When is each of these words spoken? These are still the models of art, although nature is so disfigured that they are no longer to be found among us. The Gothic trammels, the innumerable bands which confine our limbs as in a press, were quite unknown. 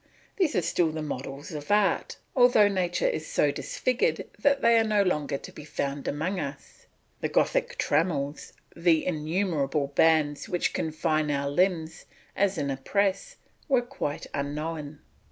These 0.37 0.55
are 0.55 0.63
still 0.63 0.91
the 0.91 1.03
models 1.03 1.51
of 1.51 1.69
art, 1.69 2.17
although 2.35 2.67
nature 2.67 3.07
is 3.07 3.27
so 3.27 3.51
disfigured 3.51 4.25
that 4.39 4.61
they 4.61 4.79
are 4.79 4.83
no 4.83 5.03
longer 5.03 5.37
to 5.37 5.51
be 5.51 5.63
found 5.63 6.07
among 6.07 6.39
us. 6.39 6.87
The 7.19 7.29
Gothic 7.29 7.77
trammels, 7.77 8.53
the 8.75 9.05
innumerable 9.05 9.89
bands 9.93 10.49
which 10.49 10.73
confine 10.73 11.29
our 11.29 11.51
limbs 11.51 12.05
as 12.35 12.57
in 12.57 12.71
a 12.71 12.77
press, 12.77 13.35
were 13.67 13.83
quite 13.83 14.25
unknown. 14.33 15.01